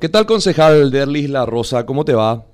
[0.00, 1.84] ¿Qué tal, concejal Derlis La Rosa?
[1.84, 2.44] ¿Cómo te va?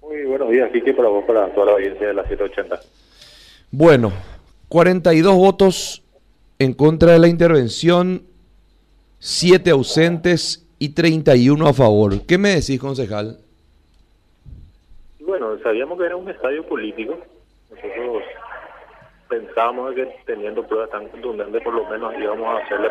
[0.00, 2.80] Muy buenos días, Kiki, para vos, para toda la audiencia de la 780.
[3.70, 4.10] Bueno,
[4.66, 6.02] 42 votos
[6.58, 8.24] en contra de la intervención,
[9.20, 12.26] 7 ausentes y 31 a favor.
[12.26, 13.38] ¿Qué me decís, concejal?
[15.20, 17.16] Bueno, sabíamos que era un estadio político.
[17.70, 18.24] Nosotros
[19.28, 22.88] pensábamos que teniendo pruebas tan contundentes, por lo menos íbamos a hacerle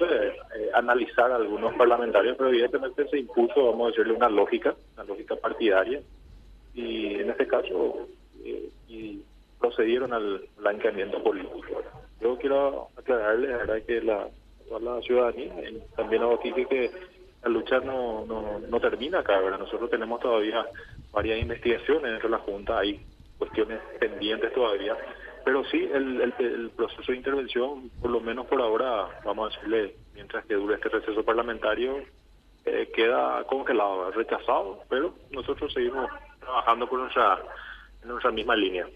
[0.00, 5.36] eh, analizar algunos parlamentarios, pero evidentemente se impuso, vamos a decirle, una lógica, una lógica
[5.36, 6.00] partidaria,
[6.74, 8.08] y en este caso
[8.44, 9.22] eh, y
[9.60, 11.82] procedieron al blanqueamiento político.
[12.20, 14.28] Yo quiero aclararles, la verdad, que la,
[15.02, 15.52] ciudadanía,
[15.96, 16.90] también a aquí que
[17.42, 19.58] la lucha no, no, no termina acá, ¿verdad?
[19.58, 20.66] Nosotros tenemos todavía
[21.12, 23.00] varias investigaciones dentro de la Junta, hay
[23.38, 24.96] cuestiones pendientes todavía
[25.44, 29.96] pero sí, el, el, proceso de intervención, por lo menos por ahora, vamos a decirle,
[30.14, 31.98] mientras que dure este receso parlamentario,
[32.64, 36.08] eh, queda congelado, rechazado, pero nosotros seguimos
[36.40, 37.38] trabajando por nuestra,
[38.02, 38.86] en nuestra misma línea.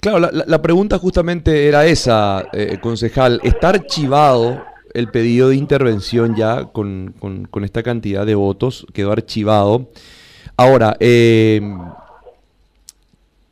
[0.00, 3.40] Claro, la, la pregunta justamente era esa, eh, concejal.
[3.44, 8.86] ¿Está archivado el pedido de intervención ya con, con, con esta cantidad de votos?
[8.92, 9.90] Quedó archivado.
[10.56, 11.60] Ahora, eh,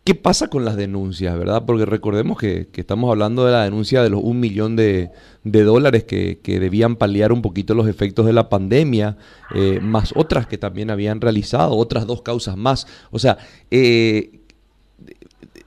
[0.04, 1.64] ¿Qué pasa con las denuncias, verdad?
[1.66, 5.10] Porque recordemos que, estamos hablando de la denuncia de los un millón de,
[5.44, 9.18] dólares que, debían paliar un poquito los efectos de la pandemia,
[9.54, 12.86] eh, más otras que también habían realizado, otras dos causas más.
[13.10, 13.36] O sea,
[13.70, 14.40] eh,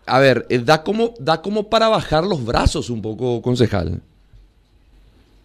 [0.05, 4.01] a ver, eh, da como, da como para bajar los brazos un poco, concejal.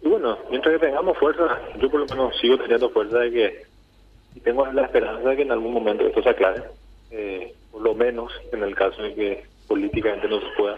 [0.01, 3.63] Y bueno, mientras que tengamos fuerza, yo por lo menos sigo teniendo fuerza de que,
[4.35, 6.63] y tengo la esperanza de que en algún momento esto se aclare.
[7.11, 10.77] Eh, por lo menos en el caso de que políticamente no se pueda,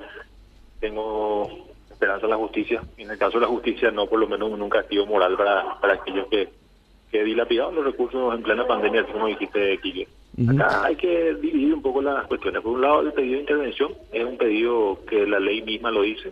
[0.80, 1.50] tengo
[1.90, 2.82] esperanza en la justicia.
[2.98, 5.80] Y en el caso de la justicia, no por lo menos un castigo moral para,
[5.80, 6.50] para aquellos que,
[7.12, 10.08] que dilapidaron los recursos en plena pandemia, como dijiste, Kike.
[10.50, 12.62] Acá hay que dividir un poco las cuestiones.
[12.62, 16.02] Por un lado, el pedido de intervención es un pedido que la ley misma lo
[16.02, 16.32] dice,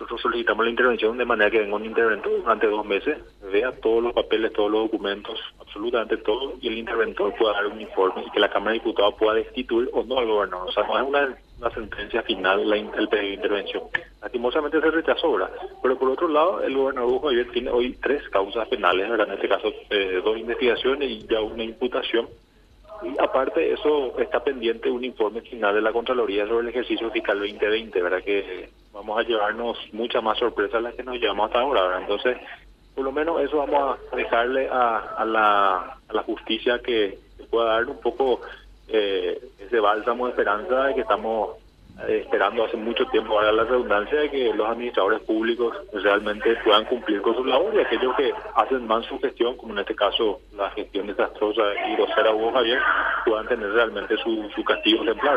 [0.00, 3.18] nosotros solicitamos la intervención de manera que venga un interventor durante dos meses,
[3.52, 7.78] vea todos los papeles, todos los documentos, absolutamente todo, y el interventor pueda dar un
[7.78, 10.70] informe y que la Cámara de Diputados pueda destituir o no al gobernador.
[10.70, 13.82] O sea, no es una, sentencia final la, el pedido de intervención.
[14.22, 15.50] Lastimosamente se rechazó, ¿verdad?
[15.82, 19.10] Pero por otro lado, el gobernador Javier tiene hoy tres causas penales.
[19.10, 22.26] En este caso, eh, dos investigaciones y ya una imputación
[23.02, 27.38] y aparte eso está pendiente un informe final de la Contraloría sobre el ejercicio fiscal
[27.38, 28.22] 2020, ¿verdad?
[28.22, 32.00] Que vamos a llevarnos muchas más sorpresas las que nos llevamos hasta ahora, ¿verdad?
[32.02, 32.38] Entonces,
[32.94, 35.76] por lo menos eso vamos a dejarle a, a, la,
[36.08, 37.18] a la justicia que,
[37.50, 38.40] pueda dar un poco
[38.86, 41.56] eh, ese bálsamo de esperanza de que estamos
[42.08, 47.20] esperando hace mucho tiempo, ahora la redundancia de que los administradores públicos realmente puedan cumplir
[47.22, 50.70] con su labor y aquellos que hacen mal su gestión, como en este caso la
[50.70, 52.80] gestión desastrosa y grosera Hugo Javier,
[53.24, 55.36] puedan tener realmente su, castigo ejemplar.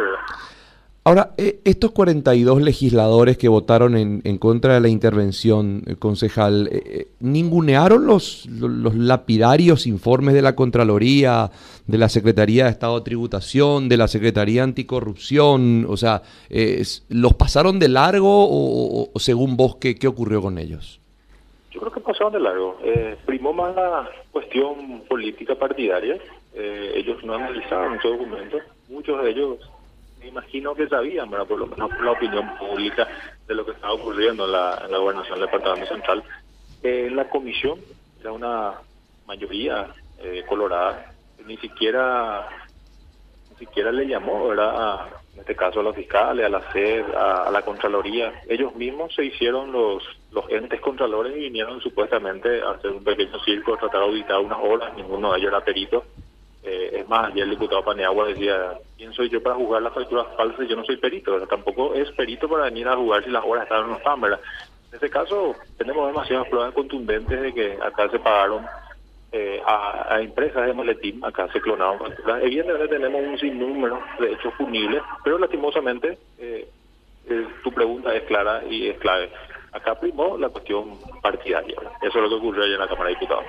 [1.05, 6.69] Ahora, eh, estos 42 legisladores que votaron en, en contra de la intervención, eh, concejal,
[6.71, 11.51] eh, ¿ningunearon los, los, lapidarios informes de la Contraloría,
[11.87, 15.85] de la Secretaría de Estado de Tributación, de la Secretaría Anticorrupción?
[15.89, 16.21] O sea,
[17.09, 21.01] ¿los pasaron de largo o, según vos qué, qué ocurrió con ellos?
[21.71, 22.77] Yo creo que pasaron de largo.
[23.25, 26.17] primó más la cuestión política partidaria.
[26.55, 28.61] ellos no analizaron muchos documentos.
[28.87, 29.59] Muchos de ellos
[30.23, 33.07] me imagino que sabían, por lo menos por la opinión pública
[33.45, 36.23] de lo que estaba ocurriendo en la, gobernación del Departamento Central.
[36.81, 37.79] en la comisión
[38.21, 38.73] era una
[39.27, 39.87] mayoría
[40.19, 41.13] eh, colorada,
[41.45, 42.47] ni siquiera
[43.51, 45.07] ni siquiera le llamó, ¿verdad?
[45.33, 48.31] en este caso a los fiscales, a la SED, a, la Contraloría.
[48.47, 53.39] Ellos mismos se hicieron los, los entes contralores y vinieron supuestamente a hacer un pequeño
[53.43, 56.05] circo, a tratar de auditar unas horas, ninguno de ellos era perito.
[56.63, 60.27] Eh, es más, ayer el diputado Paneagua decía, ¿quién soy yo para jugar las facturas
[60.37, 60.67] falsas?
[60.67, 63.83] Yo no soy perito, tampoco es perito para venir a jugar si las horas están
[63.83, 64.23] o no están.
[64.23, 64.37] En
[64.93, 68.65] este caso, tenemos demasiadas pruebas contundentes de que acá se pagaron
[69.33, 72.41] eh, a, empresas de maletín, acá se clonaron facturas.
[72.43, 76.69] Evidentemente tenemos un sinnúmero de hechos punibles, pero lastimosamente eh,
[77.63, 79.31] tu pregunta es clara y es clave.
[79.73, 81.75] Acá primó la cuestión partidaria.
[82.01, 83.45] Eso es lo que ocurrió ayer en la Cámara de Diputados.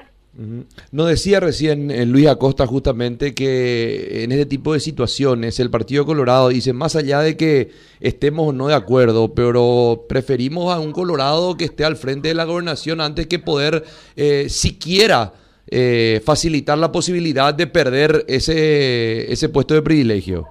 [0.90, 6.04] No decía recién eh, Luis Acosta justamente que en este tipo de situaciones el Partido
[6.04, 7.70] Colorado dice, más allá de que
[8.00, 12.44] estemos no de acuerdo, pero preferimos a un Colorado que esté al frente de la
[12.44, 13.84] gobernación antes que poder
[14.16, 15.34] eh, siquiera
[15.70, 20.46] eh, facilitar la posibilidad de perder ese, ese puesto de privilegio.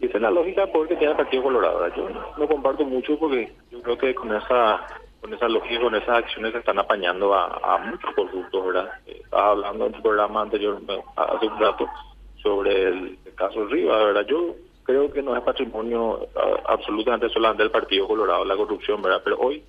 [0.00, 1.88] Esa es la lógica porque tiene el Partido Colorado.
[1.96, 4.80] Yo no comparto mucho porque yo creo que con esa
[5.22, 8.90] con esa lógica, con esas acciones se están apañando a, muchos corruptos, ¿verdad?
[9.06, 10.82] estaba hablando en tu programa anterior,
[11.16, 11.88] hace un rato,
[12.42, 14.26] sobre el, caso Rivas, ¿verdad?
[14.26, 16.26] Yo creo que no es patrimonio
[16.66, 19.22] absolutamente solamente del Partido Colorado la corrupción, ¿verdad?
[19.22, 19.62] Pero hoy,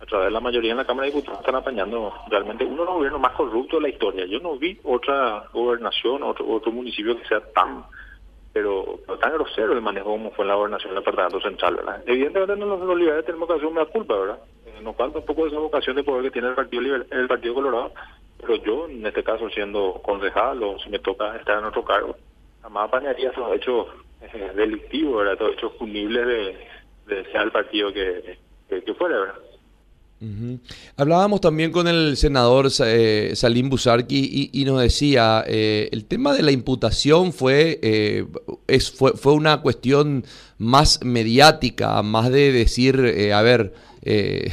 [0.00, 2.84] a través de la mayoría en la Cámara de Diputados, están apañando realmente uno de
[2.86, 4.24] los gobiernos más corruptos de la historia.
[4.24, 7.84] Yo no vi otra gobernación, otro, otro municipio que sea tan
[8.54, 12.02] pero, tan grosero el manejo como fue en la gobernación del Departamento Central, ¿verdad?
[12.06, 14.38] Evidentemente no, los, liberales tenemos que hacer una culpa, ¿verdad?
[14.74, 17.28] Eh, nos falta un poco de esa vocación de poder que tiene el Partido el
[17.28, 17.92] Partido Colorado,
[18.40, 22.16] pero yo, en este caso, siendo concejal o si me toca estar en otro cargo,
[22.62, 23.86] jamás apañaría esos hechos
[24.20, 25.34] eh, delictivos, ¿verdad?
[25.34, 28.38] Esos hechos punibles de, de sea el partido que,
[28.68, 29.34] que, fuera, ¿verdad?
[30.96, 36.42] Hablábamos también con el senador eh, Salim Busarki y, nos decía, eh, el tema de
[36.42, 38.24] la imputación fue, eh,
[38.66, 40.24] es, fue, fue, una cuestión
[40.56, 42.96] más mediática, más de decir,
[43.34, 44.50] a ver, eh,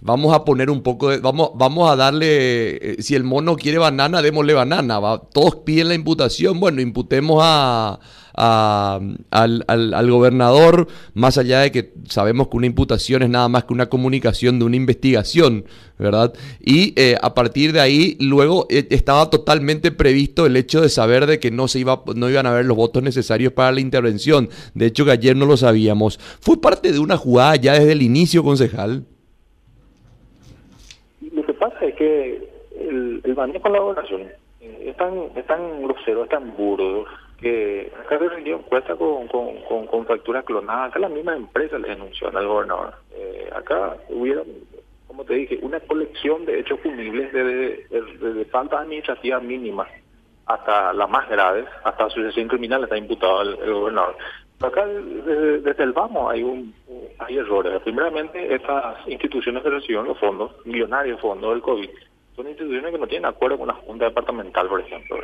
[0.00, 4.22] vamos a poner un poco de, vamos, vamos a darle, si el mono quiere banana,
[4.22, 5.00] démosle banana,
[5.32, 8.00] todos piden la imputación, bueno, imputemos a
[8.40, 13.72] al, al, gobernador, más allá de que sabemos que una imputación es nada más que
[13.72, 15.64] una comunicación de una investigación,
[15.98, 16.32] ¿verdad?
[16.60, 21.26] Y eh, a partir de ahí, luego eh, estaba totalmente previsto el hecho de saber
[21.26, 24.48] de que no, se iba, no iban a haber los votos necesarios para la intervención.
[24.74, 26.18] De hecho, que ayer no lo sabíamos.
[26.40, 29.04] ¿Fue parte de una jugada ya desde el inicio, concejal?
[32.00, 32.48] Que
[32.80, 37.04] el, el manejo de la gobernación es tan, es tan grosero, es tan burdo,
[37.38, 41.88] que acá se rindió encuesta con, con, con, facturas clonadas, acá la misma empresa le
[41.88, 42.94] denunció al gobernador.
[43.12, 44.42] Eh, acá hubiera,
[45.06, 49.88] como te dije, una colección de hechos punibles desde de, de, faltas administrativas mínimas
[50.46, 54.16] hasta las más graves, hasta asociación criminal está imputado el, gobernador.
[54.60, 56.74] Acá desde, el vamos hay un
[57.18, 57.80] hay errores.
[57.82, 61.88] Primeramente, estas instituciones que reciben los fondos, millonarios fondos del COVID,
[62.36, 65.18] son instituciones que no tienen acuerdo con la Junta Departamental, por ejemplo.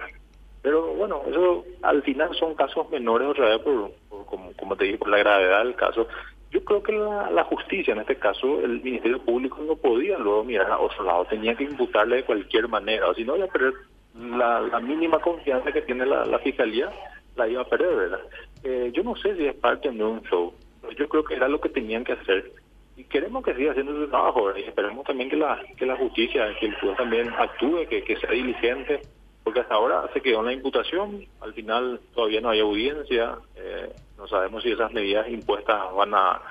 [0.62, 3.92] Pero bueno, eso al final son casos menores otra vez, por,
[4.26, 6.08] como, como te digo, por la gravedad del caso.
[6.50, 10.70] Yo creo que la, justicia, en este caso, el Ministerio Público no podía luego mirar
[10.70, 13.74] a otro lado, tenía que imputarle de cualquier manera, o si no iba a perder
[14.14, 16.90] la, mínima confianza que tiene la, Fiscalía,
[17.36, 18.20] la iba a perder, ¿verdad?
[18.62, 20.52] Eh, yo no sé si es parte de un show,
[20.96, 22.52] yo creo que era lo que tenían que hacer
[22.96, 26.46] y queremos que siga haciendo su trabajo y esperemos también que la que la justicia
[26.58, 29.02] que el juez también actúe que, que sea diligente
[29.46, 33.92] porque hasta ahora se quedó en la imputación, al final todavía no hay audiencia, eh,
[34.18, 36.42] no sabemos si esas medidas impuestas van a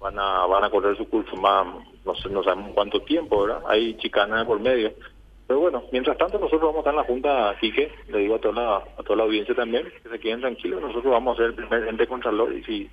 [0.00, 1.66] van a van a correr su curso más,
[2.06, 3.62] no, sé, no sabemos cuánto tiempo, ¿verdad?
[3.68, 4.90] Hay chicanas por medio.
[5.50, 8.38] Pero bueno, mientras tanto nosotros vamos a estar en la Junta Quique, le digo a
[8.38, 11.46] toda la, a toda la audiencia también, que se queden tranquilos, nosotros vamos a ser
[11.46, 12.88] el primer ente contralor y si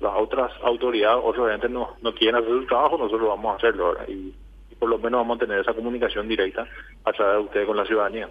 [0.00, 3.96] las otras autoridades, otros entes no, no quieren hacer su trabajo, nosotros vamos a hacerlo,
[4.08, 4.34] Y,
[4.72, 6.66] y por lo menos vamos a tener esa comunicación directa
[7.04, 8.28] a través de ustedes con la ciudadanía.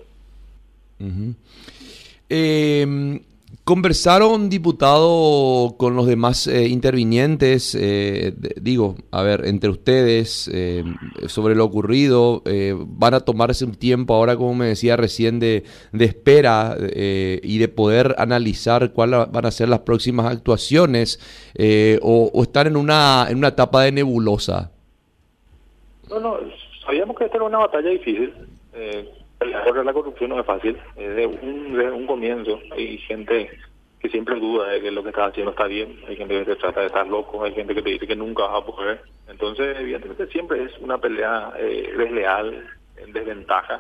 [3.71, 10.97] ¿Conversaron, diputado, con los demás eh, intervinientes, eh, digo, a ver, entre ustedes, em,
[11.27, 12.41] sobre lo ocurrido?
[12.43, 15.63] Eh, ¿Van a tomarse un tiempo ahora, como me decía recién, de,
[15.97, 21.17] espera y de poder analizar cuáles van a ser las próximas actuaciones?
[22.01, 24.69] O, o, están en una, en una etapa de nebulosa?
[26.09, 26.39] No, no,
[26.85, 28.33] sabíamos que esta era una batalla difícil
[29.63, 33.49] contra la corrupción no es fácil, desde un, un comienzo hay gente
[33.99, 36.55] que siempre duda de que lo que está haciendo está bien, hay gente que te
[36.55, 39.01] trata de estar loco, hay gente que te dice que nunca vas a poder.
[39.27, 42.67] Entonces, evidentemente siempre es una pelea eh, desleal,
[42.97, 43.79] en desventaja,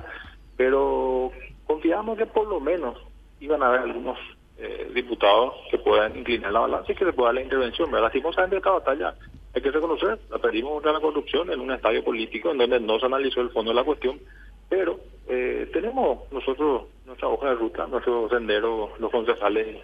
[0.57, 1.31] pero
[1.65, 2.97] confiamos que por lo menos
[3.39, 4.17] iban a haber algunos
[4.57, 7.89] eh, diputados que puedan inclinar la balanza y que se pueda la intervención.
[7.89, 8.05] ¿verdad?
[8.05, 9.15] Lastimosamente esta batalla
[9.53, 12.99] hay que reconocer, la perdimos contra la corrupción en un estadio político en donde no
[12.99, 14.19] se analizó el fondo de la cuestión,
[14.69, 14.99] pero
[15.33, 19.77] eh, tenemos nosotros nuestra hoja de ruta, nuestro sendero, los concejales.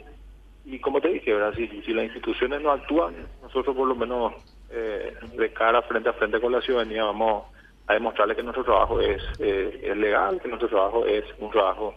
[0.66, 1.54] Y como te dije, ¿verdad?
[1.56, 4.34] Si, las instituciones no actúan, nosotros por lo menos
[4.70, 7.46] eh, de cara frente a frente con la ciudadanía vamos
[7.88, 11.96] a demostrarle que nuestro trabajo es, eh, es legal, que nuestro trabajo es un trabajo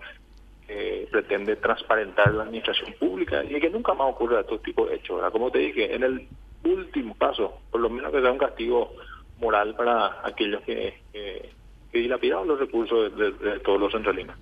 [0.68, 5.16] que pretende transparentar la administración pública y que nunca más ocurra todo tipo de hechos.
[5.16, 5.32] ¿verdad?
[5.32, 6.28] Como te dije, en el
[6.62, 8.92] último caso, por lo menos que sea un castigo
[9.40, 11.59] moral para aquellos que que
[11.98, 14.36] dilapidaron los recursos de, de todos los centralinos.